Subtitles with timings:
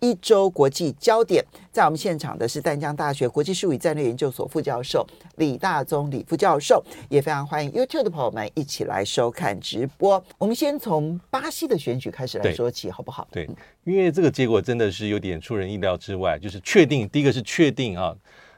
[0.00, 5.06] 一周国际焦点，在我们现场的是淡江大学国际事务与战略研究所副教授
[5.36, 10.22] 李大宗李副教授，也非常欢迎 YouTube 的朋友们一起来收看直播。
[10.38, 13.26] 我们先从巴西的选举开始来说起，好不好？
[13.30, 13.48] 对，
[13.84, 18.14] 因为这个结果真的是有点出人意料之外，就是确定第一个是确定啊，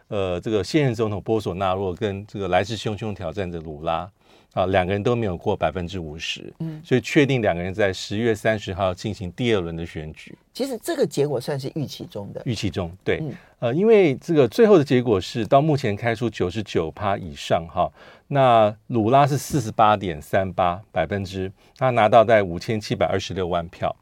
[0.09, 4.10] 呃，这个现任总统波索纳洛跟这个来势汹汹挑战的鲁拉。
[4.52, 10.36] 啊，两个人都没有过百分之五十，嗯，所以确定两个人在十月三十号进行第二轮的选举。
[10.52, 17.90] 其实这个结果算是预期中的，预期中，对，嗯、呃，因为这个最后的结果是到目前开出九十九趴以上，哈，
[18.28, 23.95] 那鲁拉是四十八点三八百分之，他拿到在五千七百二十六万票。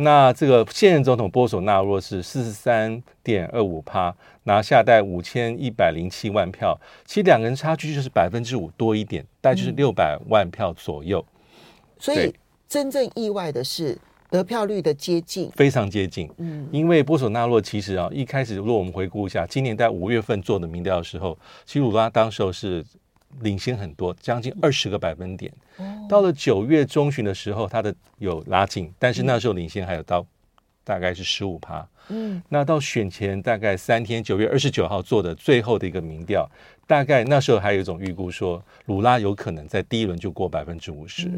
[0.00, 11.24] 那这个现任总统波索纳洛是四十三点二五趴，拿下带五千一百零七万票，其实两个人差距就是百分之五多一点，大概就是六百万票左右。
[11.98, 12.32] 所以
[12.68, 13.98] 真正意外的是
[14.30, 16.30] 得票率的接近，非常接近。
[16.36, 22.84] 嗯，因为波索纳洛其实啊，一开始如果我们回顾一下，今年在五月份做的民调的时候，其实鲁拉当时候是。
[23.40, 25.52] 领先很多，将近二十个百分点。
[26.08, 30.26] 到了九月中旬的时候，他的有拉近，但是那时候领先还有到
[30.82, 31.86] 大概是十五趴。
[32.10, 36.50] 嗯，那到选前大概三天，九月二十九号做的最后的一个民调，
[36.86, 41.30] 大概那时候还有一种预估说，鲁拉有可能在第一轮就过百分之五十。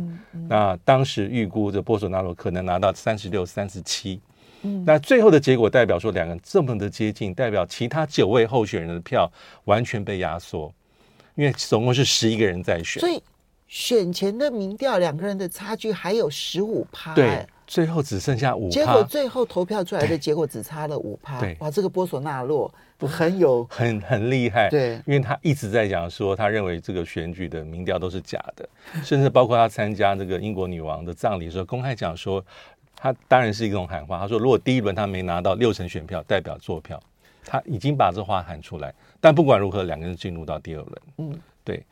[0.49, 4.21] 那当时预估的波索纳罗可能拿到三十六、三十七。
[4.63, 9.29] 嗯，那最后的结果代表说，两个人这么的接近，代表其他九位候选人的票
[9.65, 10.73] 完全被压缩。
[11.35, 13.23] 因为总共是十一个人在选，所以
[13.67, 18.71] 选前的民调两个人的差距还有十五趴，对，最后只剩下五趴。
[18.71, 28.69] 结果最后投票出来的结果只差了五趴，对，哇，这个波索纳洛很有很很厉害，对，因为他一直在讲说，他认为这个选举的民调都是假的，
[29.05, 32.45] 甚至包括他参加这个英国女王的葬礼的时候，公开讲说，
[32.97, 37.01] 他当然是一种喊话，他说如果第一轮他没拿到六成选票，代表作票。
[37.43, 40.93] 他已经把这话喊出来，但不管如何，两个人进入到第二轮。
[41.19, 41.83] 嗯，对。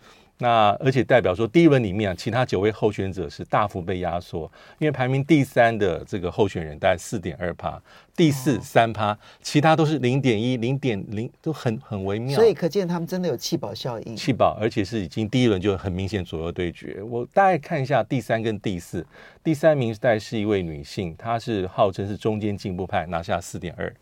[0.41, 7.83] 那而且代表说，第一轮里面啊，其他九位候选者是大幅被压缩，因为排名第三的这个候选人大概四点二趴，
[8.15, 12.37] 第四三趴，哦，其他都是零点一、零点零，都很很微妙。
[12.37, 14.15] 所以可见他们真的有气保效应。
[14.15, 17.03] 气保，而且是已经第一轮就很明显左右对决。
[17.03, 19.05] 我大概看一下第三跟第四，
[19.43, 23.93] 第三名大概是一位女性，她是号称是中间进步派，拿下四点二。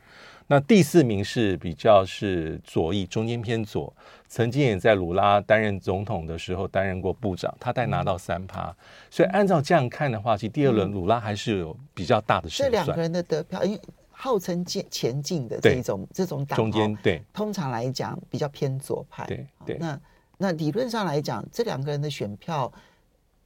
[0.48, 3.92] 那第四名是比较是左翼，中间偏左，
[4.28, 8.74] 曾经也在鲁拉担任总统的时候担任过部长，他带拿到三趴，
[9.10, 12.70] 所以按照这样看的话，其实第二轮鲁拉还是有比较大的胜算。
[12.70, 13.80] 这两个人的得票，因为
[14.10, 19.26] 号称前前进的这种这种党，中间对，通常来讲比较偏左派。
[19.26, 20.00] 对对，那
[20.38, 22.72] 那理论上来讲，这两个人的选票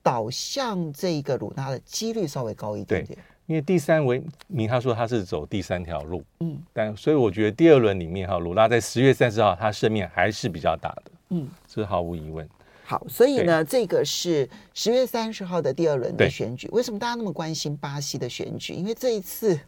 [0.02, 3.18] 导向这个鲁拉的几率稍微高一点点。
[3.50, 12.48] 因为第三位名，他说他是走第三条路，嗯，但所以我觉得第二轮里面哈，鲁拉在十月三十号他胜面还是比较大的，嗯，这是毫无疑问。
[12.84, 16.68] 好，所以呢，这个是十月三十号的第二轮的选举。
[16.68, 18.72] 为什么大家那么关心巴西的选举？
[18.72, 19.58] 因为这一次，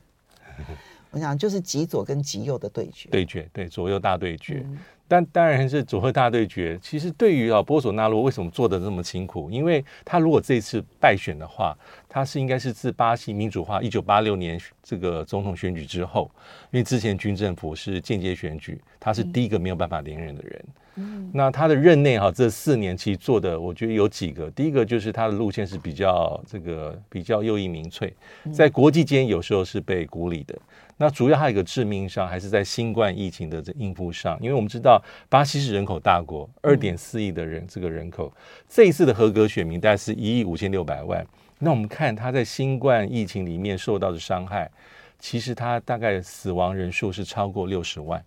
[1.11, 4.63] 我想就是极左跟极右的对决，对决，对左右大对决。
[4.65, 4.79] 嗯
[5.13, 6.79] 但当然是组合大对决。
[6.81, 9.51] 其实对于啊波索纳洛为什么做的这么辛苦？
[9.51, 11.77] 因为他如果这次败选的话，
[12.09, 16.31] 他是应该是自巴西民主化一九八六年这个总统选举之后，
[16.71, 20.65] 因为之前军政府是间接选举，他是第一个没有办法连任的人。
[20.92, 20.92] 嗯，
[21.33, 24.51] 那他的任内哈这四年其实做的，我觉得有几个。
[24.51, 28.13] 第一个就是他的路线是比较这个比较右翼民粹，
[28.53, 30.59] 在国际间有时候是被孤立的。
[30.99, 38.33] 那主要还有一个致命伤，还是在新冠疫情的这应付上，因为我们知道巴西是人口大国，二点四亿的人，这个人口，
[38.69, 41.27] 这一次的合格选民大概是一亿五千六百万。
[41.59, 44.71] 那我们看他在新冠疫情里面受到的伤害，
[45.19, 48.23] 其实他大概死亡人数是超过六十万，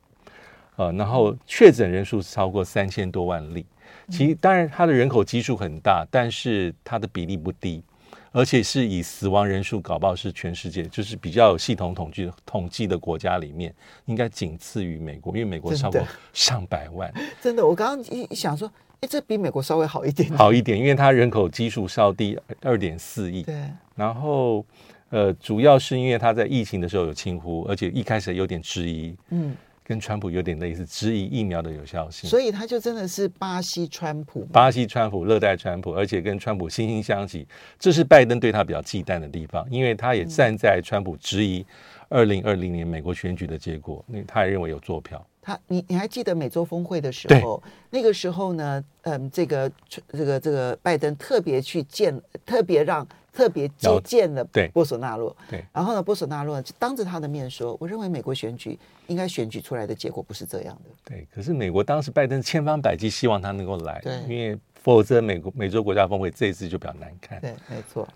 [0.76, 3.66] 呃，然后确诊人数是超过三千多万例。
[4.10, 7.84] 其实当然它的人口基数很大，但是它的比例不低。
[8.32, 13.74] 而且是以死亡人数搞不好是全世界就是比较有系统统计统计的国家里面，
[14.08, 17.10] 应该仅次于美国，因为美国超过上百万。
[17.42, 18.70] 真的，我刚刚一想说，
[19.00, 23.42] 哎，这比美国稍微好一点，好一点，因为它人口基数稍低，二点四亿。
[23.44, 23.56] 对。
[23.96, 24.66] 然后，
[25.12, 29.16] 呃，主要是因为他在疫情的时候有轻忽，而且一开始有点质疑。
[29.30, 29.56] 嗯。
[29.88, 32.28] 跟川普有点类似，质疑疫苗的有效性。
[32.28, 37.48] 所以他就真的是巴西川普，巴西川普，热带川普，而且跟川普惺惺相惜，
[37.78, 41.64] 这是拜登对他比较忌惮的地方，因为他也站在川普质疑
[42.10, 45.24] 二零二零年美国选举的结果，那他也认为有坐票。
[45.46, 47.62] 他，你你还记得美洲峰会的时候？
[47.92, 54.44] 那个时候呢，嗯，这个这个这个拜登特别去见，特别让特别接见了
[54.74, 55.36] 波索纳洛。
[55.48, 67.40] 对，然后呢，波索纳洛就当着他的面说：“我认为美国选举应该选举出来的结果不是这样的。”对，可是美国当时拜登千方百计希望他能够来，对，因为否则美国美洲国家峰会这一次就比较难看。
[67.40, 68.08] 对，没错。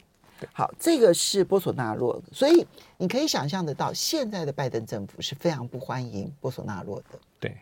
[0.54, 2.66] 好，这个是波索纳洛，所以
[2.98, 7.20] 你可以想象得到，现在的拜登政府是非常不欢迎波索纳洛的。
[7.40, 7.56] 对，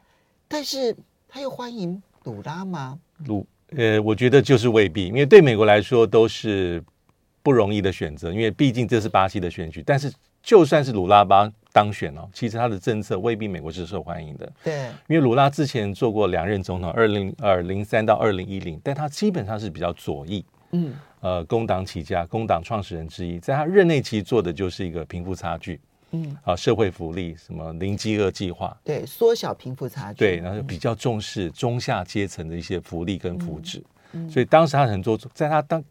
[0.48, 0.96] 但是
[1.28, 3.00] 他又欢迎鲁拉吗？
[3.26, 3.46] 鲁，
[3.76, 6.84] 呃，我觉得就是未必，因为对美国来说都是
[7.42, 9.84] 不容易的选择，因为毕竟这是巴西的选举。
[9.86, 14.52] 但是就算是鲁拉巴当选哦，其实他的政策未必美国是受欢迎的。
[14.64, 20.46] 对，因为鲁拉之前做过两任总统，二零二零三到二零一零，但他基本上是比较左翼。
[20.72, 20.94] 嗯。
[21.20, 25.82] 呃，工党起家，工党创始人之一，在他任内其实做的就是一个贫富差距，
[26.12, 33.82] 嗯，啊，社会福利，什么零饥饿计划，对，缩小贫富差距，对，然后比较重视中下阶层的一些福利跟福祉，
[34.12, 35.84] 嗯，所以当时他很多，在他当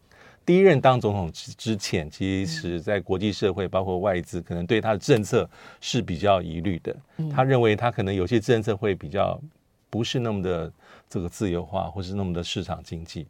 [0.45, 5.47] 第一任当总统之之前，其实在国际社会，包括外资，可能对他的政策
[5.81, 6.95] 是比较疑虑的，
[7.29, 9.37] 他认为他可能有些政策会比较
[9.89, 10.71] 不是那么的
[11.09, 13.27] 这个自由化，或是那么的市场经济。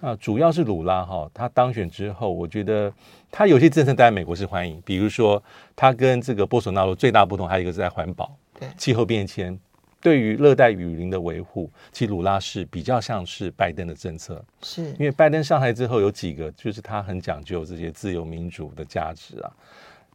[0.00, 2.92] 啊，主要是鲁拉哈，他当选之后，我觉得
[3.30, 5.42] 他有些政策在美国是欢迎，比如说
[5.74, 8.68] 他跟这个波索纳罗最大不同，还有一个是在环保、对。
[8.76, 9.58] 气候变迁，
[10.00, 14.84] 对于热带雨林的维护，其实鲁拉是比较像是拜登的政策，是。
[14.92, 19.50] 因为拜登上台之后有几个，就是他很讲究这些自由民主的价值啊，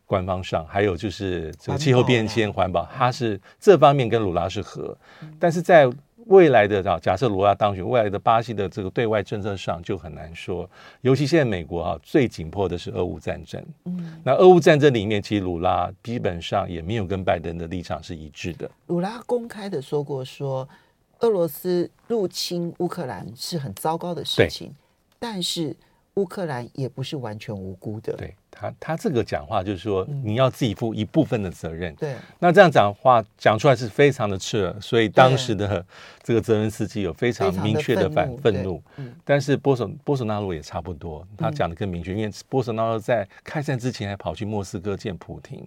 [0.06, 4.96] 官方上还有就是这个气候变迁、环保，他是这方面跟鲁拉是合，
[5.40, 5.90] 但是在
[6.32, 10.68] 未来的啊，假设卢拉当选，未来的巴西的这个对外政策上就很难说。
[11.02, 13.64] 尤其现在美国啊，最紧迫的是俄乌战争。
[13.86, 18.72] 嗯，那俄乌战争里面，其实鲁拉基本上也没有跟拜登的立场是一致的。
[18.88, 20.68] 鲁拉公开的说过说，
[21.20, 24.74] 俄罗斯入侵乌克兰是很糟糕的事情，
[25.20, 25.76] 但是
[26.16, 28.14] 乌克兰也不是完全无辜的。
[28.14, 28.36] 对。
[28.54, 31.96] 他他这个讲话就是说，你要自己负一部分的责任。
[31.96, 35.84] 对，那这样讲话讲出来是非常的刺耳，所以当时的
[36.22, 38.84] 这个泽连斯基有非常明确的反愤怒。
[39.24, 45.66] 但是波索波索纳罗也差不多，他讲的更明确，因为波索纳罗在开战之前还跑去莫斯科见普亭，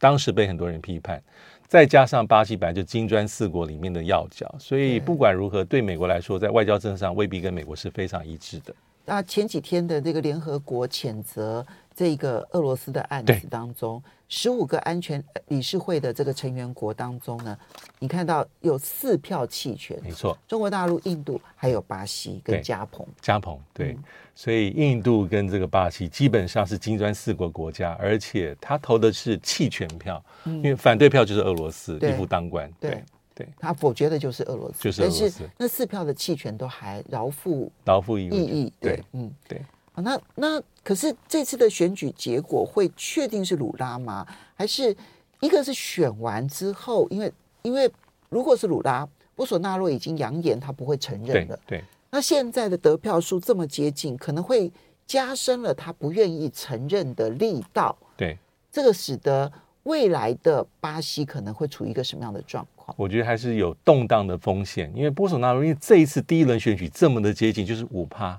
[0.00, 1.22] 当时被很多人批判。
[1.68, 8.74] 再加上巴西本来就金砖四国里面的要角，所以不管如何，对美国来说，在外交政策上未必跟美国是非常一致的。
[9.08, 11.66] 那前几天的这个联合国谴责。
[11.98, 17.58] 这个俄罗斯的案子当中，十五个安全理事会的这个成员国当中呢，
[17.98, 33.04] 你看到有四票弃权，没错，中国大陆、印度还有巴西跟加蓬，加蓬对、嗯，所以印度跟这个巴西基本上是金砖四国国家，而且他投的是弃权票、嗯，因为反对票就是俄罗斯一夫当关，对对，
[33.38, 39.64] 对，他否决的就是俄罗斯，就是俄罗斯，那四票的弃权都还饶富饶富意义，对，嗯，对。
[39.94, 44.26] 那那可是这次的选举结果会确定是鲁拉吗？
[44.56, 44.96] 还是
[45.38, 47.32] 一个是选完之后，因为
[47.62, 47.88] 因为
[48.28, 51.56] 如果是鲁拉，波索纳洛已经扬言他不会承认了。
[51.66, 54.72] 对，对，那现在的得票数这么接近，可能会
[55.04, 57.96] 加深了他不愿意承认的力道。
[58.16, 58.36] 对，
[58.70, 59.50] 这个使得
[59.82, 62.77] 未来的巴西可能会处于一个什么样的状况？
[62.96, 68.38] 我觉得还是有动荡的风险，因为波索纳洛因为这一次第一轮选举这么的接近，就是五趴。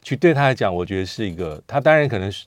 [0.00, 2.46] 去对他来讲，我觉得是一个，他当然可能是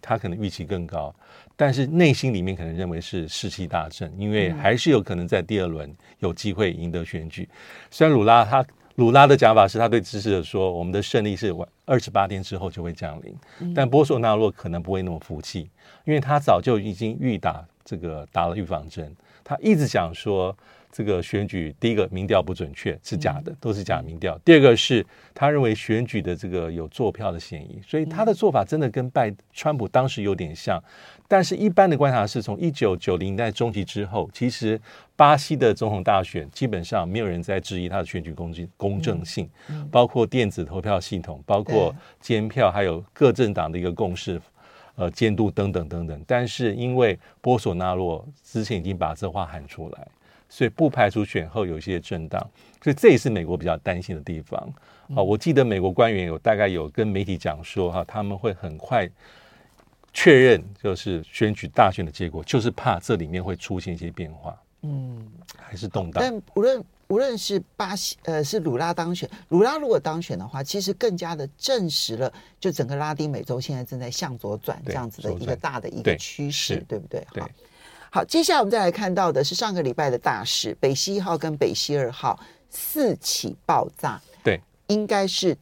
[0.00, 1.14] 他可能预期更高，
[1.56, 7.48] 但是内心里面可能认为是士气大振，因为还是有可能在第二轮有机会赢得选举。
[7.90, 15.70] 虽然鲁拉他鲁拉的讲法是他对支持者说，我们的胜利是晚二十八天之后就会降临，但波索纳洛可能不会那么服气，
[16.04, 20.56] 因为他早就已经预打这个打了预防针，他一直讲说。
[20.94, 24.38] 这个选举，第一个民调不准确，是假的，都是假民调。
[24.44, 30.78] 第二个是他认为选举的这个有作票的嫌疑，所以他的做法真的跟拜川普当时有点像。
[31.26, 34.78] 但是，一般的观察是从一九九零年代中期之后，其实
[35.16, 39.48] 巴西的总统大选基本上没有人在质疑他的选举公正公正性，
[39.90, 44.38] 包括电子投票系统，包括监票，还有各政党的一个共识，
[44.94, 46.24] 呃，监督等等等等。
[46.26, 50.08] 但是，因为波索纳洛之前已经把这话喊出来。
[50.48, 52.38] 所以不排除选后有一些震荡，
[52.82, 54.60] 所以这也是美国比较担心的地方。
[55.14, 59.08] 啊，我记得美国官员有大概有跟媒体讲说，哈，他们会很快
[60.12, 64.54] 确认，就是选举大选的结果，就是怕这里面会出现一些变化。
[64.82, 66.22] 嗯，还是动荡。
[66.22, 77.22] 但无论无论是巴西呃是鲁拉当选，鲁拉如果当选的话，其实更加的证实了，就整个拉丁美洲现在正在向左转这样子的一个大的一个趋势，对不对？
[77.38, 77.46] 好，
[78.10, 82.40] 好，接下来我们再来看到的是上个礼拜的大事，北溪一号跟北溪二号
[82.70, 85.54] 四起爆炸，对，应该是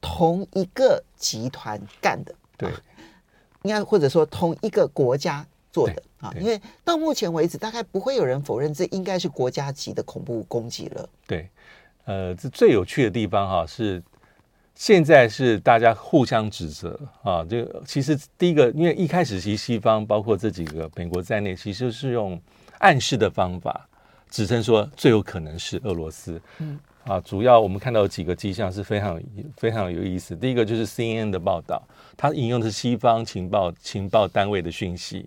[0.00, 2.72] 同一个集团干的，对，
[3.64, 6.02] 应该或者说同一个国家做的。
[6.20, 11.08] 啊，因为到目前为止，大概不会有人否认这应该是国家级的恐怖攻击了。
[11.26, 11.48] 对，
[12.04, 14.02] 呃，这最有趣的地方哈是，
[14.74, 17.42] 现在是大家互相指责啊。
[17.48, 22.38] 这个其实第一个，因为一开始其实西方包括这几个美国在内，其实是用
[22.80, 23.88] 暗示的方法
[24.28, 26.38] 指称说最有可能是俄罗斯。
[26.58, 29.18] 嗯，啊，主要我们看到有几个迹象是非常
[29.56, 30.36] 非常有意思。
[30.36, 31.82] 第一个就是 CNN 的报道，
[32.14, 35.26] 它引用的是西方情报情报单位的讯息。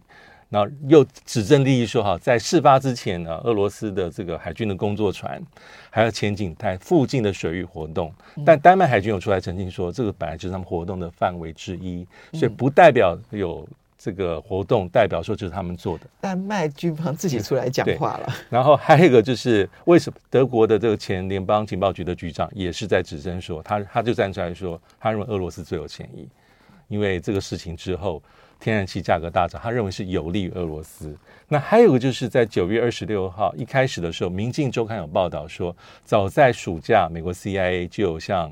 [0.53, 5.41] 然后又指证利益说，哈，在事发之前呢，俄罗斯的这个海军的工作船
[5.89, 8.13] 还有前警在附近的水域活动，
[8.45, 13.67] 但丹麦海军有出来澄清说，这个本来就是他们活动的范围之一，所以不代表有
[13.97, 16.05] 这个活动，代表说就是他们做的。
[16.21, 18.31] 丹麦军方自己出来讲话了。
[18.51, 26.29] 然后还有一个就是，为什么德国的这个前联邦情报局的局长也是在指证说，他他就站出来说，他认为俄罗斯最有嫌疑，
[26.89, 28.21] 因为这个事情之后。
[28.63, 31.13] 天然气价格大涨，他认为是有利于俄罗斯。
[31.49, 38.49] 那还有个就是在九月二十六号一开始的时候，《明镜周刊》有报道说，早在暑假，美国 CIA 就有向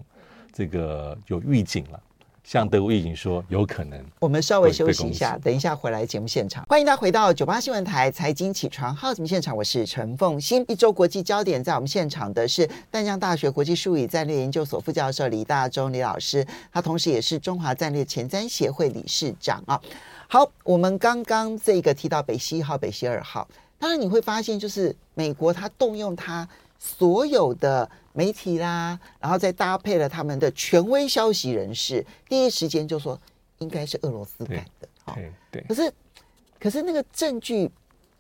[0.52, 2.00] 这个有预警了。
[2.44, 4.04] 向德国预警说有可能。
[4.20, 6.66] 我们稍微休息一下，等一下回来节目现场。
[6.68, 10.66] 欢迎大家回到九八新闻台财经起床号节目现场，我是陈凤新。
[10.68, 19.80] 一周国际焦点，在我们现场的是淡江大学国际术语战略研究所副教授李大中李老师，他同时也是中华战略前瞻协会理事长啊。
[20.28, 26.48] 好，我们刚刚这个提到北溪一号、北溪二号，当然你会发现，就是美国它动用它
[26.80, 27.90] 所有的。
[28.14, 33.20] 媒体啦，然后再搭配了他们的权威消息人士，第一时间就说
[33.60, 34.88] 应该是俄罗斯干的。
[35.14, 35.62] 对对。
[35.68, 35.94] 可是，
[36.60, 37.70] 可是那个证据，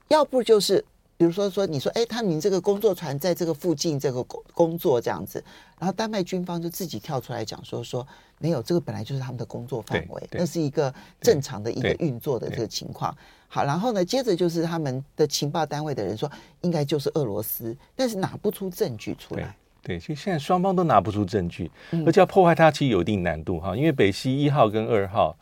[0.07, 0.83] 要不就是
[1.17, 5.43] 比如说说你说，哎，他们这个工作船在这个附近这个工工作这样子，
[5.77, 8.05] 然后丹麦军方就自己跳出来讲说说
[8.39, 13.15] 没有，这个本来就是他们的工作范围，那是一个正常的一个运作的这个情况。
[13.47, 16.29] 好，然后呢，接着就是他们的情报单位的人说
[16.61, 19.55] 应该就是俄罗斯，但是拿不出证据出来。
[19.83, 21.69] 对，其实现在双方都拿不出证据，
[22.05, 23.75] 而且要破坏它，其实有一定难度哈。
[23.75, 25.35] 因为北溪一号跟二号，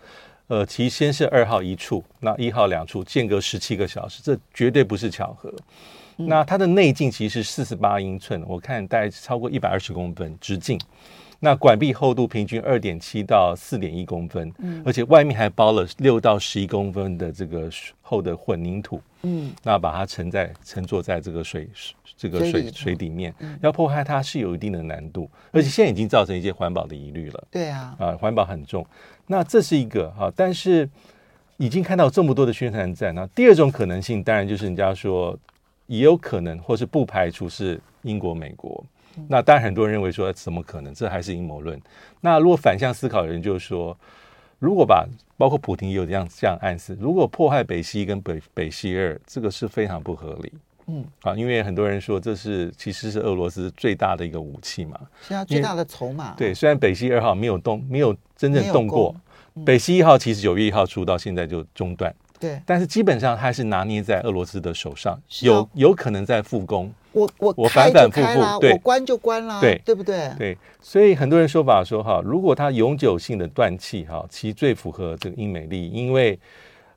[0.48, 5.54] 呃，其实先是二号一处，那一号两处，间隔十七个小时，这绝对不是巧合。
[6.16, 10.80] 那它的内径其实是四十八英寸，我看大概超过一百二十公分直径。
[11.42, 17.70] 那管壁厚度平均二点七到四点一公分，嗯，而且外面还包了六到十一公分的这个
[18.02, 21.70] 厚的混凝土，嗯，那把它沉在沉坐在这个水
[22.18, 28.86] 这个水水底面，要破坏它是有一定的难度，而且现在已经造成一些环保的疑虑了，对啊，啊，环保很重，
[29.28, 30.90] 那这是一个哈，但是
[31.56, 35.38] 已经看到这么多的宣传战，那第二种可能性当然就是人家说
[35.88, 38.84] 也有可能，或是不排除是英国、美国。
[39.28, 40.94] 那当然，很多人认为说，怎么可能？
[40.94, 41.80] 这还是阴谋论。
[42.22, 43.98] 那如果反向思考的人就是说，
[44.60, 45.08] 如果把
[45.38, 50.54] 包括普丁也有这样这样暗示，如果迫害北溪跟北北溪二，这个是非常不合理。
[50.88, 56.34] 嗯，啊，因为很多人说这是其实是俄罗斯最大的一个武器嘛，是啊，最大的筹码。
[56.36, 59.16] 对，虽然北溪二号没有动，没有真正动过，
[59.54, 62.14] 嗯、北溪一号其实九月一号出到现在就中断。
[62.40, 66.92] 对，但是基本上还是拿捏在俄罗斯的手上，有有可能在复工。
[67.12, 70.32] 我我我反反复复，对，我关就关啦，对，对不对？
[70.38, 76.40] 对，所以很多人说法说哈，如果它永久性的断气哈，其实最符合这个英美利益，因为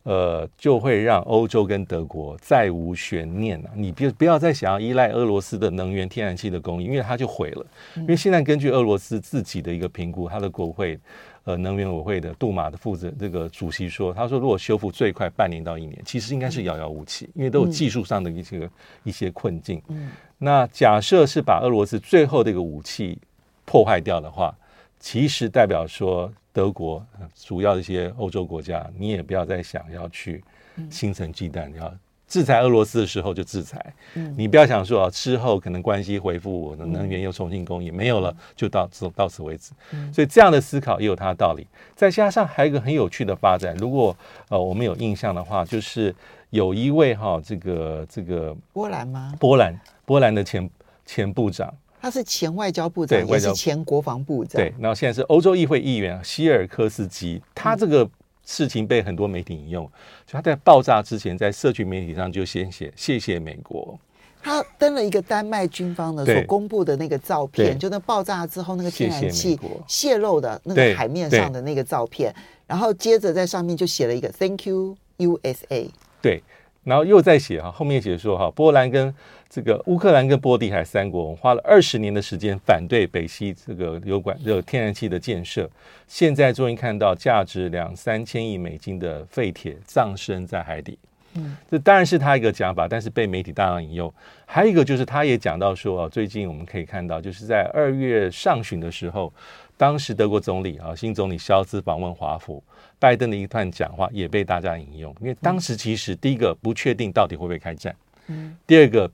[0.04, 3.70] 呃，就会让欧洲跟德国再无悬念了。
[3.74, 7.66] 你别不要再想要依赖俄罗斯的能源天然气的供应，因为它就毁了。
[7.96, 10.98] 因为现在根据俄罗斯自己的一个评估，它的国会。
[11.44, 18.70] 呃，能源委会的杜马的负责这个主席说，他说如果修复最快半年到一年，其实应该是遥遥无期，因为都有技术上的一些、嗯、
[19.02, 19.82] 一些困境。
[19.88, 23.18] 嗯，那假设是把俄罗斯最后的一个武器
[23.64, 24.56] 破坏掉的话，
[25.00, 30.44] 其实代表说德国主要的一些欧洲国家，你也不要再想要去
[30.90, 31.92] 心存忌惮，要。
[32.32, 39.72] 制裁俄罗斯的时候就制裁，嗯、你不要想说啊，之后可能关系恢复，我的能源又重新供应，嗯、没有了就到此到此为止。
[39.92, 41.66] 嗯、所以这样的思考也有它的道理。
[41.94, 44.16] 再加上还有一个很有趣的发展，如果
[44.48, 46.14] 呃我们有印象的话，就是
[46.48, 49.34] 有一位哈、哦、这个这个波兰吗？
[49.38, 50.70] 波兰波兰的前
[51.04, 51.70] 前部长，
[52.00, 54.58] 他是前外交部长，也是前国防部长。
[54.58, 58.08] 对，然后现在是欧洲议会议员希尔科斯基，他这个。
[58.44, 59.84] 事情被很多媒体引用，
[60.26, 63.98] 就他在爆炸之前，在社群媒体上就先写谢谢美国。
[64.42, 69.56] 他登了一个丹麦军方的所公布的那个照片，就那爆炸之后那个天然气
[69.86, 72.34] 泄漏的那个海面上的那个照片，
[72.66, 75.88] 然后接着在上面就写了一个 Thank you USA。
[76.20, 76.42] 对，
[76.82, 79.14] 然后又再写哈，后面写说哈，波兰跟
[79.52, 85.68] 这个乌克兰跟波地海三国，我们花了二十年的时间反对北溪这个油管这个天然气的建设，
[86.08, 90.98] 现在终于看到价值两三千亿美金的废铁葬身在海底。
[91.34, 94.10] 嗯，这当然是他一个讲法，但是被媒体大量引用。
[94.46, 99.30] 还有一个就是，他也讲到说，最近我们可以看到，就是在二月上旬的时候，
[99.76, 102.64] 当时德国总理啊，新总理肖兹访问华府，
[102.98, 105.14] 拜登的一段讲话也被大家引用。
[105.20, 107.94] 因为当时其实第一个不确定到底会不会开战，
[108.28, 109.10] 嗯，第二个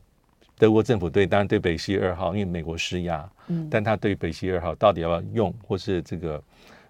[0.58, 6.42] 德国政府对当然对北溪二号，因为美国施压，嗯，但他对北溪二号到底要不要用，或是这个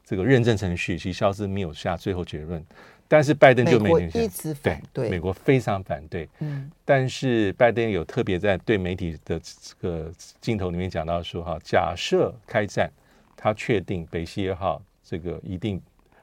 [0.04, 2.64] 这个认证程序，其实肖兹没有下最后结论。
[3.10, 6.28] 但是拜登就没明显，一直反对，对美国非常反对。
[6.40, 12.90] 嗯，但是拜登有特别在对媒体的这个镜头里面讲到说，哈，假设开战，
[13.34, 15.80] 他确定北溪二号这个一定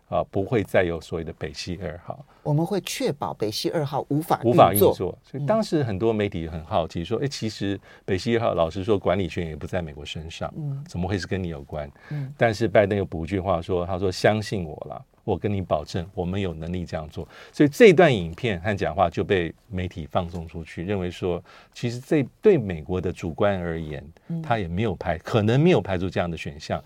[0.08, 2.26] 啊不会再有所谓的北溪二号。
[2.44, 4.94] 我们会确保北溪二号无法无法运作。
[4.94, 11.90] 所以当时很多媒体很好奇说，哎，其实北溪二号老实说管理权也不在美国身上，嗯，怎么会是跟你有关？
[12.12, 15.06] 嗯，但是拜登又补一句话说，他说相信我了。
[15.24, 17.28] 我跟你保证，我们有能力这样做。
[17.52, 21.44] 所以这段影片和讲话就被媒体放送出去，认为说，
[21.74, 24.08] 其实这对美国的主观而言，
[24.44, 26.80] 他也没有排，可能没有排除这样的选项。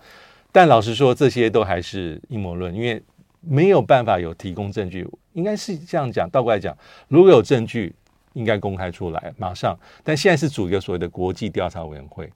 [0.52, 3.02] 但老实说，这些都还是阴谋论，因为
[3.40, 5.08] 没有办法有提供证据。
[5.32, 6.76] 应该是这样讲，倒过来讲，
[7.08, 7.94] 如果有证据，
[8.32, 9.78] 应该公开出来，马上。
[10.02, 12.30] 但现在是组一个所谓的国际调查委员会。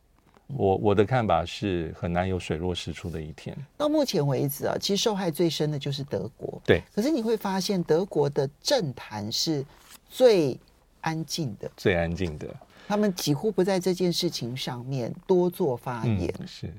[0.46, 3.56] 我我的看法是很难有水落石出的一天。
[3.78, 6.60] 到目前为止啊，其实受害最深的就是德国。
[6.66, 9.64] 对，可是你会发现德国的政坛是
[10.08, 10.56] 最
[11.00, 12.46] 安静的，最安静的。
[12.86, 16.32] 他们几乎不在这件事情上面多做发言。
[16.38, 16.74] 嗯、是，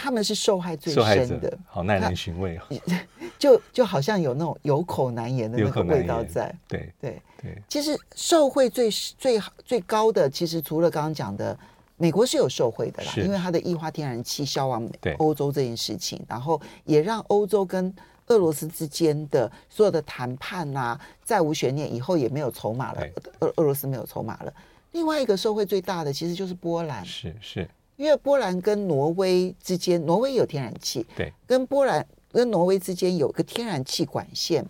[0.00, 2.62] 他们是受害最深的，好耐人寻味哦。
[3.38, 6.54] 就就好像有那种有口难言的那个味道在。
[6.66, 7.62] 对对对。
[7.68, 11.58] 其实受惠最最最高的，其实除了刚刚讲的。
[12.02, 17.94] 美国是有受惠的啦，因为它的液化天然气销往欧洲这件事情，然后也让欧洲跟
[18.28, 23.02] 俄罗斯之间的所有的谈判啊，再无悬念，以后也没有筹码了。
[23.40, 24.54] 俄俄罗斯没有筹码了。
[24.92, 27.68] 另外一个受惠最大的其实就是波兰，是是，
[28.00, 34.64] 因为波兰跟挪威之间，挪威有天然气，对，跟波兰跟挪威之间有个天然气管线，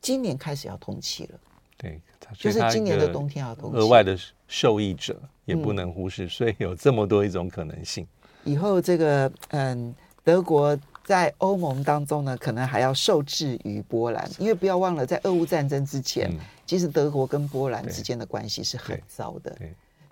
[0.00, 1.40] 今年开始要通气了。
[1.76, 2.00] 对，
[2.38, 3.76] 就是今年的冬天要通气。
[3.76, 5.20] 额外的受益者。
[5.44, 8.06] 也不能忽视，所以有这么多一种可能性。
[8.44, 16.32] 以后这个嗯，德国在欧盟当中呢，可能还要受制于波兰，因为不要忘了，在俄乌战争之前，
[16.64, 19.58] 其实德国跟波兰之间的关系是很糟的。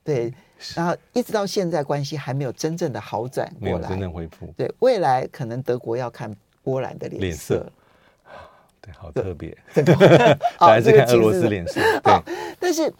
[0.05, 0.33] 对，
[0.75, 4.53] 然后一直到现在，关系还没有真正的好转过来，真正恢复。
[4.57, 7.71] 对，未来可能德国要看波兰的脸色。
[8.81, 9.57] 对，好特别。
[9.75, 9.85] 本
[10.61, 11.81] 来是看俄罗斯脸色。
[12.01, 12.23] 对，
[12.59, 12.93] 但是。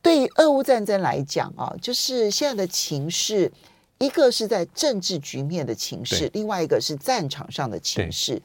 [0.00, 3.50] 对于俄乌战争来讲啊，就是现在的情势，
[3.98, 8.40] 一个是在政治局面的情势，另外一个是战场上的情势。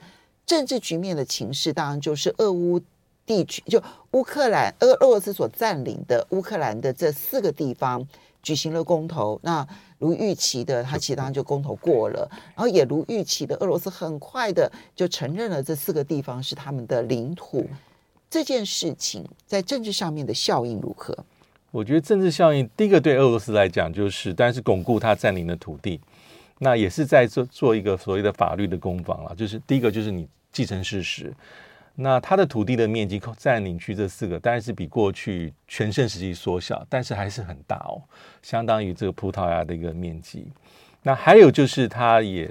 [0.47, 2.81] 政治局面的情势，当然就是俄乌
[3.25, 3.81] 地区，就
[4.11, 8.05] 乌克兰、俄俄罗斯所占领的乌克兰的这四个地方
[8.41, 9.39] 举行了公投。
[9.43, 9.65] 那
[9.99, 17.65] 如预期的，他其实当然就公投过了，然后也如预期的，俄罗斯很快的就承认了这四个地方是他们的领土。
[18.29, 21.17] 这件事情在政治上面的效应如何？
[21.71, 26.01] 我觉得政治效应，第一个对俄罗斯来讲就是，但是巩固他占领的土地，
[26.59, 29.33] 那也是在做做一个所谓的法律的攻防了。
[29.35, 31.33] 就是第一个就是你继承事实，
[31.95, 38.01] 那它的土地的面积占领区这四个，当然是比过去全盛时期缩小，但是还是很大哦，
[38.41, 40.47] 相当于这个葡萄牙的一个面积。
[41.03, 42.49] 那还有就是，它也，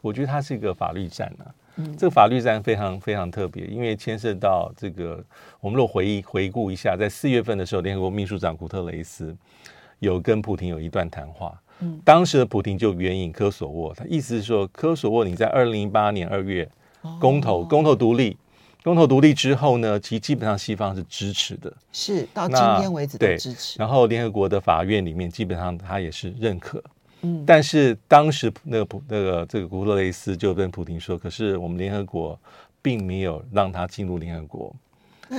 [0.00, 1.54] 我觉得它是一个法律战呢、啊。
[1.96, 5.24] 这个法律战非常非常特别，因为牵涉到这个，
[5.60, 9.36] 我们若回忆回顾一下，在四月份的时候，联合国秘书长古特雷斯
[10.00, 11.56] 有跟普廷有一段谈话。
[11.78, 16.68] 嗯，当时的普廷就援引科索沃，他意思是说，科索沃你在二零一八年二月
[17.20, 18.36] 公投，公投独立，
[18.84, 23.78] 公投独立之后呢，其实基本上西方是支持的，是到今天为止都支持。
[23.78, 26.82] 然后联合国的法院里面，基本上他也是认可。
[27.22, 32.38] 嗯，但是当时那个普那个这个古特雷斯就跟普亭说，可是我们联合国
[32.80, 34.76] 并没有让他进入联合国，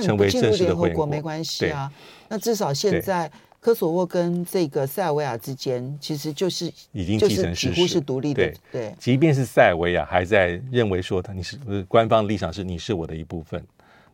[0.02, 1.06] 成为正式的会员国。
[1.06, 1.90] 没关系啊，
[2.28, 8.42] 那至少现在科索沃跟这个塞尔维亚之间，其实就是已经既成事实，几乎是独立的。
[8.42, 13.62] 对，对，即便是塞尔维亚还在认为说他你是官方立场是你是我的一部分，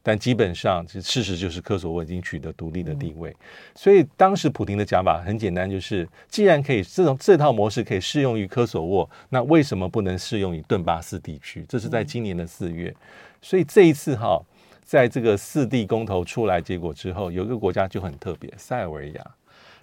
[0.03, 3.31] 但基本上事实就是科索沃已经取得独立的地位。
[3.31, 3.37] 嗯、
[3.77, 11.65] 所以当时普丁的讲法很简单，就是既然可以这种这套模式可以适用于科索沃，那为什么不能适用于顿巴斯地区？
[11.69, 12.89] 这是在今年的四月。
[12.89, 12.97] 嗯、
[13.41, 14.43] 所以这一次哈。
[14.87, 19.27] 在这个四地公投出来结果之后，有一个国家就很特别，塞尔维亚。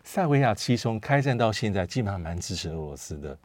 [0.01, 3.37] 塞尔维亚其实从开战到现在，基本上蛮支持俄罗斯的。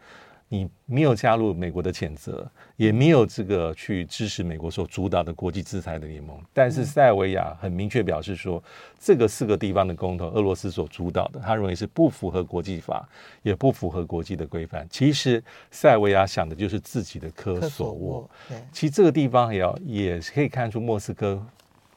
[0.50, 6.40] 你没有加入美国的谴责，也没有这个去支持美国所主导的国际制裁的联盟。
[6.54, 8.62] 但是塞尔维亚很明确表示说，
[8.98, 13.06] 这个四个地方的公投，俄罗斯所主导的，他认为是不符合国际法，
[13.42, 14.86] 也不符合国际的规范。
[14.88, 18.30] 其实塞尔维亚想的就是自己的科索沃。
[18.72, 21.44] 其实这个地方也要也可以看出莫斯科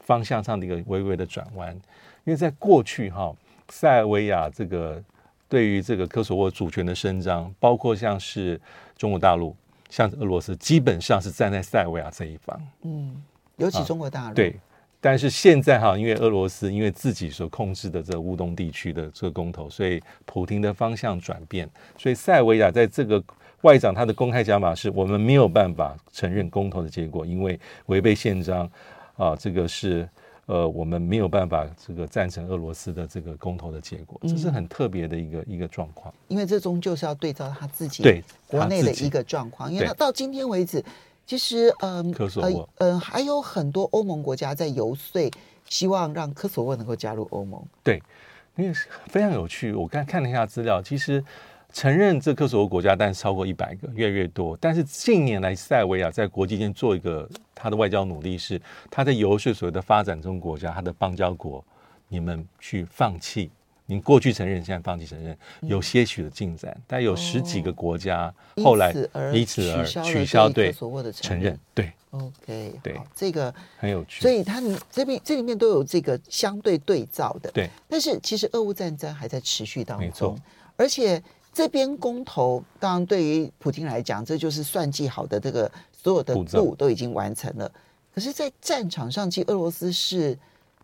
[0.00, 1.72] 方向上的一个微微的转弯，
[2.24, 3.34] 因为在过去哈，
[3.70, 5.02] 塞尔维亚这个。
[5.52, 8.58] 对于这个科索沃主权的伸张，包括像是
[8.96, 9.54] 中国大陆、
[9.90, 12.58] 像俄罗斯，基本上是站在塞尔维亚这一方。
[12.84, 13.22] 嗯，
[13.58, 14.28] 尤其中国大陆。
[14.28, 14.56] 啊、对，
[14.98, 23.22] 但是现在哈，因为俄罗斯因为自己所控制的这个乌东地区的这个公投，所以普丁的方向转变，所以塞尔维亚在这个
[23.60, 28.66] 外长他的公开讲法是：我们没有办法承认公投的结果，因为违背宪章
[29.18, 30.08] 啊，这个是。
[30.46, 36.12] 呃，我们没有办法这个赞成俄罗斯的这个公投的结果，这是很特别的一个一个状况。
[36.28, 40.84] 因为这终究是要对照他自己对国内的一个状况，因为他到今天为止，
[41.24, 45.30] 其实嗯，科索沃嗯还有很多欧盟国家在游说，
[45.68, 47.62] 希望让科索沃能够加入欧盟。
[47.84, 48.02] 对，
[48.56, 48.74] 因为
[49.06, 51.24] 非常有趣，我刚看了一下资料，其实。
[51.72, 54.56] 承认这科索沃国家，但是超过一百个，越来越多。
[54.60, 61.64] 但是近年来，塞尔维亚在国际间做一个他的外交努力，是他在游说所谓的发展中国家，他的邦交国，
[62.08, 63.50] 你们去放弃，
[63.86, 66.70] 你过去承认，现在放弃承认，有些许的进展。
[66.76, 68.32] 嗯、但有十几个国家
[68.62, 68.92] 后来
[69.32, 71.58] 因此而取消对科索沃的承认。
[71.72, 74.20] 对，OK，对，这个很有趣。
[74.20, 77.50] 所以他这边这里面都有这个相对对照的。
[77.50, 80.36] 对，但是其实俄乌战争还在持续当中，没错，
[80.76, 81.22] 而且。
[81.52, 87.70] 这边公投，当然对于普京来讲，这就是算计好的这个所有的路都已经完成了。
[88.14, 90.38] 可是，在战场上，其实俄罗斯是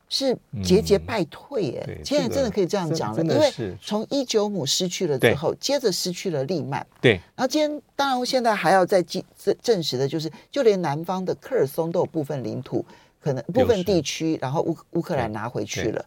[0.08, 7.20] 是节节败退，哎，现在真的可以这样讲了，因为从伊久姆失去了之后，接着失去了利曼，对。
[7.36, 9.22] 然后今天，当然现在还要再证
[9.62, 12.84] 证实的就是，就连南方的科尔松都有部分领土，
[13.20, 16.04] 可能部分地区，然后乌乌克兰拿回去了。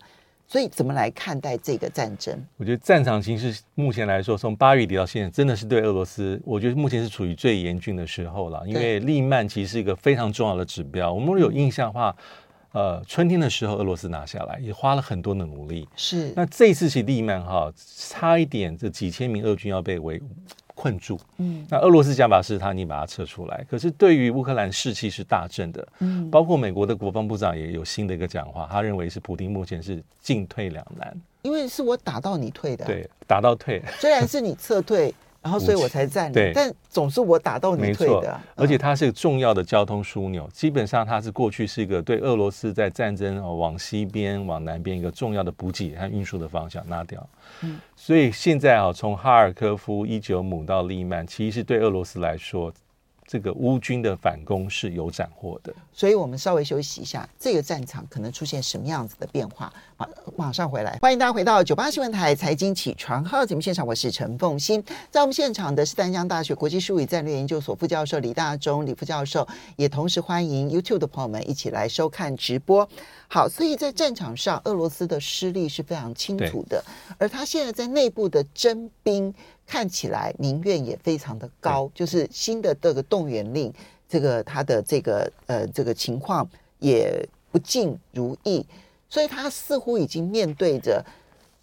[0.51, 2.37] 所以怎么来看待这个战争？
[2.57, 8.61] 我觉得战场形势目前来说，从八月底到现在，真的是对俄罗斯，我觉得目前是处于最严峻的时候了。
[8.67, 11.13] 因为利曼其实是一个非常重要的指标。
[11.13, 12.13] 我们如果有印象的话，
[12.73, 15.87] 呃，春天的时候俄罗斯拿下来，也花了很多的努力。
[15.95, 16.33] 是。
[16.35, 17.71] 那这一次其实利曼哈，
[18.09, 20.21] 差一点这几千名俄军要被围。
[20.81, 23.63] 困住，嗯，那俄罗斯加把是他，你把它撤出来。
[23.69, 35.13] 可是对于乌克兰士气是大振的，嗯，包括美国的国防部长也有新的一个讲话，他认为是普丁目前是进退两难，因为是我打到你退的，对，打到退， 虽然是你撤退。
[35.41, 36.31] 然后，所以我才站。
[36.31, 38.39] 对，但总是我打到你退的。
[38.55, 47.27] 而且它是个重要的交通枢纽，基本上它是过去是一个对俄罗斯在战争往西边、往南边一个重要的补给和运输的方向拿掉。
[47.61, 52.71] 嗯，所以现在啊，从哈尔科夫、伊久姆到利曼，其实对俄罗斯来说。
[53.31, 57.25] 这个乌军的反攻是有斩获的，所以我们稍微休息一下。
[57.39, 59.71] 这个战场可能出现什么样子的变化？
[59.95, 64.83] 马马上回来，欢迎大家回到九八新闻台财经起床号节目现场，我是陈凤欣。
[65.09, 72.85] 在我们现场的是丹江大学国际事务与战略研究所副教授李大中李副教授，也同时欢迎 YouTube 的朋友们一起来收看直播。
[73.29, 76.83] 好，所以在战场上，俄罗斯的失利是非常清楚的，
[77.17, 79.33] 而他现在在内部的征兵。
[79.71, 83.73] 看起来民怨也非常的高，就是新的这个动员令，
[84.05, 86.45] 这个他的这个呃这个情况
[86.79, 88.65] 也不尽如意，
[89.07, 91.01] 所以他似乎已经面对着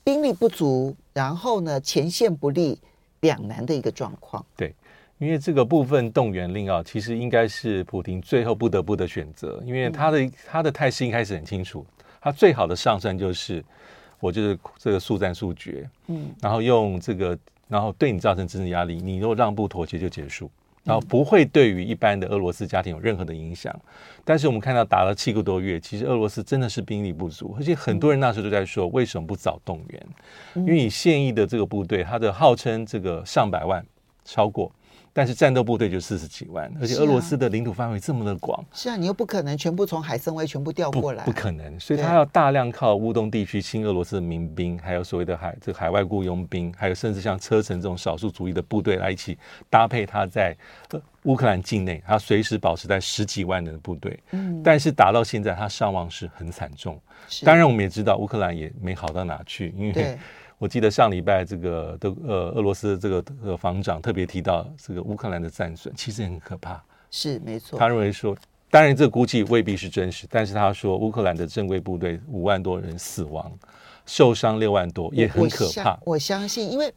[0.02, 2.78] 兵力不足，然后呢前线不利
[3.20, 4.42] 两难的一个状况。
[4.56, 4.74] 对，
[5.18, 11.84] 因为这个部分动员令啊，其实应该是普丁最后不得不的选择，因为他的、嗯、他的态势一开始很清楚，
[12.22, 13.62] 他最好的上升就是
[14.18, 17.38] 我就是这个速战速决，嗯，然后用这个。
[17.68, 20.50] 然后对你造成政治压力，你若让步妥协就结束，
[20.84, 23.74] 然后不会对于一般的俄罗斯家庭有任何的影响。
[24.24, 30.06] 但是我们看到打了七个多月，其实俄罗斯真的是兵力不足，而且很多人那时候都在说，为什么不早动员？
[30.54, 33.84] 因为你现役的这个部队，它的号称这个上百万
[34.24, 34.72] 超过，
[35.18, 49.36] 但是战斗部队就四十几万，而且俄罗斯的领土范围这么的广，是啊，你又不可能全部从海参崴全部调过来，不，不可能，所以他要大量靠乌东地区亲俄罗斯的民兵，还有所谓的海这个海外雇佣兵，还有甚至像车臣这种少数族裔的部队来一起
[49.68, 50.56] 搭配他在
[51.24, 56.96] 乌克兰境内，他随时保持在十几万人的部队，嗯，但是打到现在，他伤亡是很惨重。
[57.42, 60.16] 当然，我们也知道乌克兰也没好到哪去，因为。
[60.58, 67.78] 我记得上礼拜这个的呃俄罗斯的这个呃防长特别提到这个乌克兰的战损其实很可怕，是没错。
[67.78, 68.36] 他认为说，
[68.68, 73.50] 当然这个估计未必是真实，但是他说乌克兰的正规部队五万多人死亡，
[74.04, 75.92] 受伤六万多也很可怕。
[76.04, 76.92] 我，我相信，因为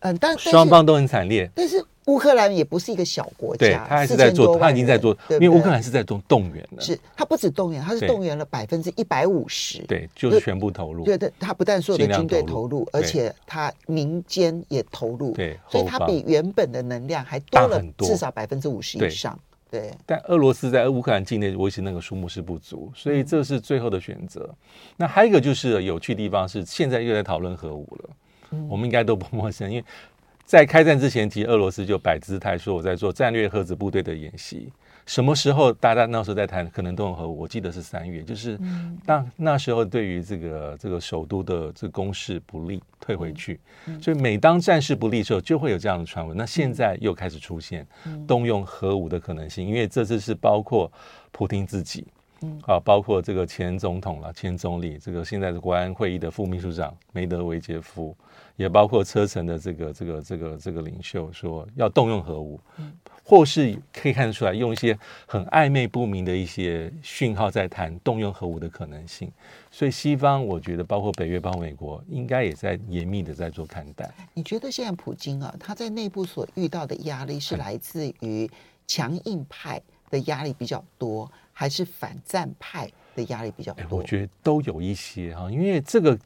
[0.00, 1.84] 嗯，但双方都很惨烈，但是。
[2.08, 6.80] 乌克兰也不是一个小国家，对，他还是在做，他已经在做，因为乌克兰是在做动员了。
[6.80, 11.04] 是，他不止动员，他是动员了百分之一百五十，对，就是全部投入。
[11.04, 19.38] 对对，他不但所有的军队投入，而且他民间也投入，对，所以他比原本的能量还多了至少百分之五十以上。
[19.70, 24.48] 对，但俄罗斯在乌克兰境内维持那个数目是不足，所以这是最后的选择。
[24.96, 28.08] 那还有一个就是有趣的地方是，现在又在讨论核武了，
[28.68, 29.84] 我们应该都不陌生，因为。
[30.44, 34.72] 在开战之前，其实俄罗斯就摆姿态说我在做战略核子部队的演习。
[35.04, 37.40] 什么时候大家那时候在谈可能动用核武？
[37.40, 38.58] 我记得是三月，就是
[39.04, 43.60] 当那时候对于这个这个首都的这个攻势不利，退回去。
[44.00, 46.34] 所以每当战事不利的时候，就会有这样的传闻。
[46.34, 47.86] 那现在又开始出现
[48.26, 50.90] 动用核武的可能性，因为这次是包括
[51.30, 52.06] 普丁自己，
[52.62, 58.16] 啊，包括这个前总统了、前总理，这个现在的国安会议的副秘书长梅德韦杰夫。
[58.58, 62.60] 也包括车臣的这个这个这个这个领袖说要动用核武，
[63.22, 69.30] 或是可以看得出来用一些很暧昧不明的一些讯号在谈动用核武的可能性。
[69.70, 74.10] 所以西方我觉得包括北约、包括美国，应该也在严密的在做看待。
[74.34, 78.50] 你觉得现在普京啊，他在内部所遇到的压力是来自于
[78.88, 83.98] 强硬派的压力比较多，还是反战派的压力比较多？
[83.98, 86.18] 我觉得都有一些哈，因为这个。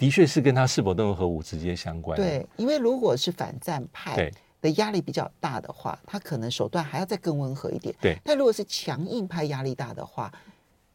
[0.00, 2.16] 的确是跟他是否动用核武直接相关。
[2.16, 4.32] 对，因为如果是反战派
[4.62, 7.94] 的压力比较大的话，他可能手段还要再更温和一点。
[8.00, 10.32] 对，但如果是强硬派压力大的话，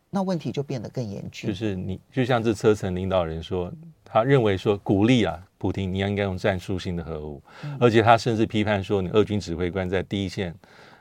[0.10, 1.48] 那问题就变得更严峻。
[1.48, 3.72] 就是你就像这车臣领导人说，
[4.04, 10.52] 他认为说鼓励啊，普京你要应该用战术性的核武，嗯、而且他甚至批判说，你俄军指挥官在第一线，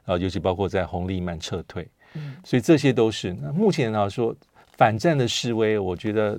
[0.04, 1.88] 啊，尤其包括在红利曼撤退。
[2.12, 4.36] 嗯，所以这些都是那目前啊说
[4.76, 6.38] 反战的示威，我觉得。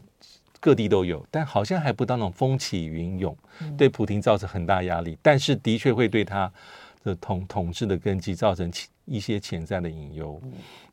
[0.66, 3.38] 各地都有，但好像还不到那种风起云涌，
[3.78, 5.16] 对普丁造成很大压力。
[5.22, 6.52] 但是的确会对他
[7.04, 8.72] 的统统治的根基造成
[9.06, 10.42] 一些潜在的隐忧。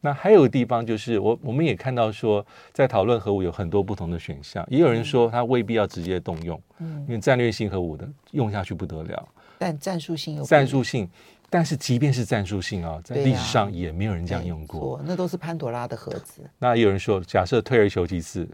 [0.02, 9.26] 那还有地方就是，我我们也看到说，在讨论核武有很多不同的选项，也有人说他未必要直接动用，因为战略性核武的用下去不得了。
[9.58, 11.08] 但战术性有战术性，
[11.48, 15.00] 但是即便是战术性啊，在历史上也没有人这样用过。
[15.02, 16.42] 那都是潘多拉的盒子。
[16.58, 18.46] 那也有人说，假设退而求其次。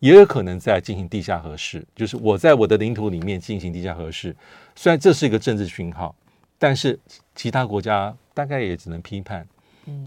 [0.00, 4.36] 也有可能在进行地下核试，就是我在我的领土里面进行地下核试。
[4.74, 6.14] 虽然这是一个政治讯号，
[6.58, 6.98] 但是
[7.34, 9.46] 其他国家大概也只能批判，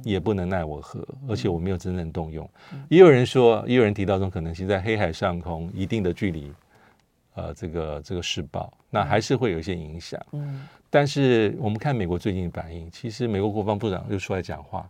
[0.04, 1.04] 也不能奈我何。
[1.28, 2.48] 而且我没有真正动用。
[2.88, 6.54] 也有人说，也有人提到这种可能性，在黑海上空一定的距离，
[7.34, 10.24] 呃，这个这个试爆，那还是会有一些影响。
[10.92, 14.88] 但是我们看美国最近的反应，其实美国国防部长又出来讲话，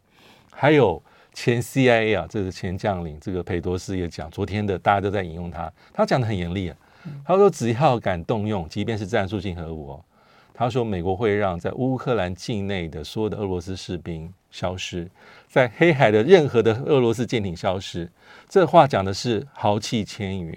[0.52, 1.02] 还有。
[1.34, 6.78] 前 CIA 啊，这个前将领，这个裴多斯也讲，昨天的大家都在引用他，他讲的很严厉啊。
[7.24, 10.04] 他说，只要敢动用，即便是战术性核武，哦，
[10.54, 15.10] 他说美国会让在乌克兰境内的所有的俄罗斯士兵消失，
[15.48, 18.10] 在黑海的任何的俄罗斯舰艇消失。
[18.50, 20.54] 这话讲的是豪气千云，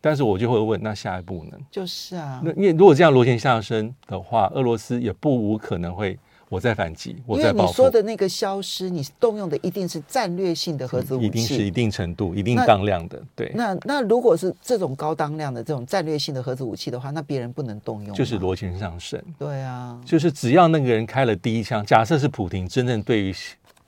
[0.00, 1.58] 但是我就会问，那下一步呢？
[1.70, 6.18] 就是啊，那因为如果这样螺旋上升的话，俄罗斯也不无可能会。
[6.48, 7.58] 我在反击，我在报复。
[7.58, 13.20] 因为你说的那个消失，你动用的一定是战略性的核子武器，一定是一定程度、一定当量的。
[13.34, 19.20] 对，那那如果是这种高当量的这种战略性的核子武器的话，那别人不能动用，就是螺旋上升。
[19.38, 23.34] 对啊，就是只要那个人开了第一枪，假设是普丁真正对于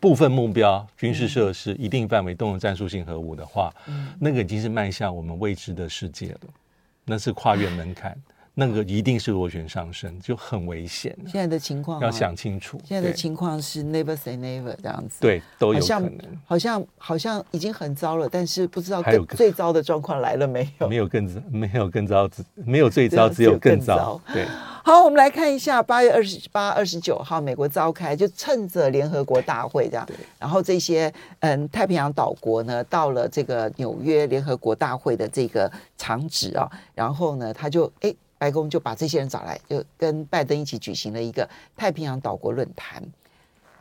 [0.01, 6.41] 部分目标、军事设施一定范围动用战术性核武的话，嗯，那个已经是迈向我们未知的世界了，
[7.05, 8.17] 那是跨越门槛。
[8.61, 11.17] 那个一定是螺旋上升，就很危险。
[11.27, 12.77] 现在的情况要想清楚。
[12.85, 15.21] 现在的情况是 never say never 这样子。
[15.21, 16.13] 对，都有可能。
[16.45, 20.89] 好像好像好像已经很糟了，但是不知道更最糟的状况来了没有？
[20.89, 24.21] 没有更糟，没有更糟，只没有最 糟，只有更糟。
[24.35, 24.45] 对。
[24.83, 30.05] 好，我们来看一下八月二十八、二十九号，美国召开，就趁着联合国大会这样。
[30.37, 38.13] 然后这些嗯太平洋岛国呢，到了这个纽约联合国大会的这个场址啊，然后呢，他就哎。
[38.39, 43.03] 白宫就把这些人找来，就跟拜登一起举行了一个太平洋岛国论坛，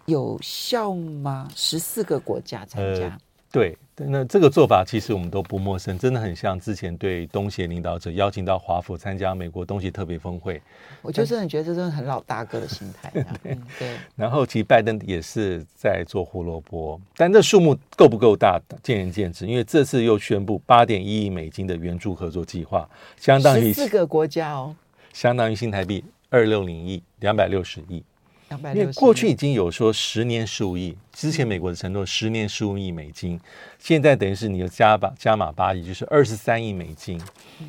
[0.06, 1.48] 有效吗？
[1.56, 3.17] 十四个国家参加。
[3.50, 10.62] 对，那这个做法其实我们都不陌生，真的很像之前对东协领导者邀请到华府参加美国东协特别峰会。
[11.02, 13.10] 我就真的觉得这真的很老大哥的心态。
[13.42, 13.96] 对、嗯、对。
[14.18, 19.48] 然后其实拜登也是在做胡萝卜，但这数目够不够大，见仁见智。
[19.48, 24.76] 因为这次又宣布八点一亿美金的援助合作计划，相当于四个国家哦，
[25.14, 28.04] 相当于新台币二六零亿，两百六十亿。
[28.50, 33.38] 因为过去已经有说十年十五亿，之前美国的承诺十年十五亿美金，
[33.78, 37.22] 现在等于是你要加把加码八亿，就是二十三亿美金。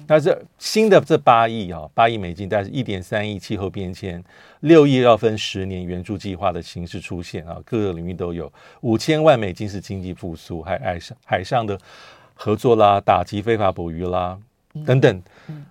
[0.06, 4.22] 那这新的这八亿啊，八亿美金，但是一点三亿气候变迁，
[4.60, 8.52] 六亿要分十年援助计划的形式出现啊，各个领域都有。
[8.82, 11.76] 五千万美金是经济复苏，还海上海上的
[12.34, 14.38] 合作啦，打击非法捕鱼啦
[14.86, 15.22] 等等。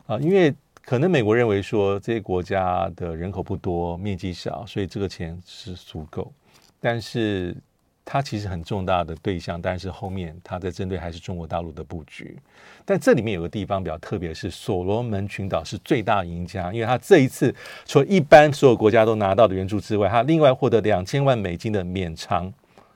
[0.06, 0.54] 啊，因为。
[0.88, 6.32] 可能美国认为说这些国家的人口不多，面积小，所以这个钱是足够。
[6.80, 7.54] 但是
[8.06, 12.40] 它其实很重大的对象，但是后面它在针对还是中国大陆的布局。
[12.86, 17.54] 但这里面有个地方比较特别，是所罗门群岛是最大赢家，因为它这一次
[17.86, 22.50] 除了一般所有国家都拿到的援助之外，它另外获得两千万美金的免偿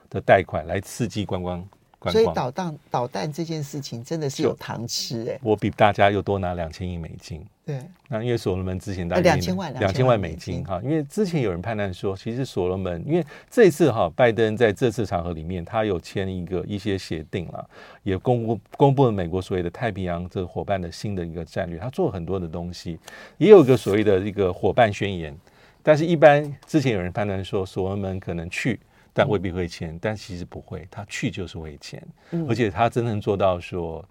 [0.10, 1.62] 的贷款来刺激观光。
[2.10, 5.38] 所以导弹导弹这件事情真的是有糖吃哎！
[5.44, 7.46] 我比大家又多拿两千亿美金。
[7.72, 10.62] 对，那因为所罗门之前大概两千万两千万美金。
[10.66, 17.70] 哈，因为之前有人判断说，其实所罗门因为这一次哈，拜登在这次场合里面，他有签一个一些协定了，
[18.04, 23.00] 也公布公布了美国所谓的太平洋这个伙伴的新的一个战略，他做了很多的东西，
[23.38, 25.34] 也有一个所谓的一个伙伴宣言，
[25.82, 28.80] 但是一般之前有人判断说，所罗门可能去。
[29.14, 34.02] 但未必会签，但其实不会，他去就是会签，嗯、而且他真正做到说，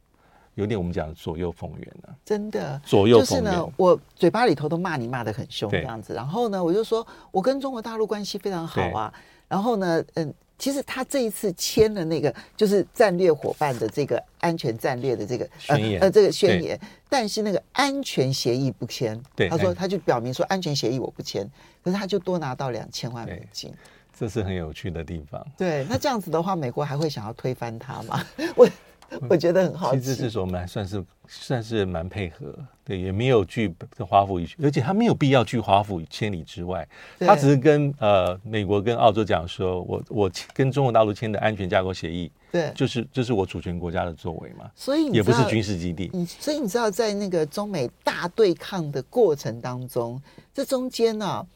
[0.60, 3.50] 有点我们讲的左右逢源了，真的左右逢源。
[3.50, 9.12] 就是呢，我嘴巴里头都骂你骂得很凶这样子，然后呢，我就说我跟中国大陆关系非常好啊，
[9.48, 21.48] 然后呢，嗯，其实他这一次签了那个就是战略伙伴的这个安全战略的这个宣言，呃，这个宣言，但是那个安全协议不签，对，他说他就表明说安全协议我不签，
[21.82, 23.72] 可是他就多拿到两千万美金。
[24.12, 25.42] 这是很有趣的地方。
[25.56, 28.22] 对，那这样子的话，美国还会想要推翻他吗？
[28.54, 28.68] 我
[29.28, 30.00] 我觉得很好奇。
[30.00, 36.86] 其实是说，蛮算是算是蛮配合，对，也没有拒华府，而且他没有必要拒华府千里之外。
[37.18, 44.70] 他只是跟呃美国跟澳洲讲说，我我跟中国大陆签的安全架构协议，对，就是这是我主权国家的作为嘛。
[44.74, 46.10] 所以也不是军事基地。
[46.26, 50.20] 所以你知道，在那个中美大对抗的过程当中，
[50.54, 51.46] 这中间呢、啊，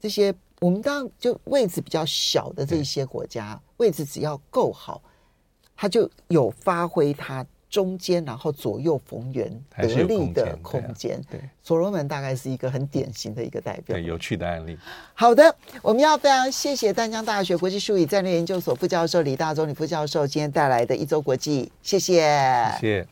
[0.00, 0.34] 这些。
[0.60, 5.02] 我们当就位置比较小的这些国家，位置只要够好，
[5.76, 11.20] 它就有发挥他中间然后左右逢源得力的空间。
[11.28, 14.78] 对，所罗门大概是一个很典型的一个代表，对，有趣的案例。
[15.12, 22.22] 好的，我们要非常谢谢淡江大学国际术语战略研究所副教授李大中李副教授今天带来的一周国际，谢谢，
[22.80, 23.06] 谢谢。